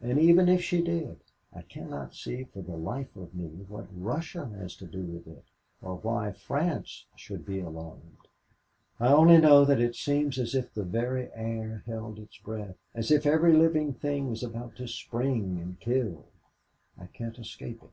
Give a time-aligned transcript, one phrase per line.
[0.00, 1.20] And even if she did,
[1.52, 5.44] I cannot see for the life of me what Russia has to do with it
[5.82, 8.28] or why France should be alarmed.
[8.98, 13.10] "I only know that it seems as if the very air held its breath, as
[13.10, 16.24] if every living thing was about to spring and kill
[16.96, 17.92] I can't escape it.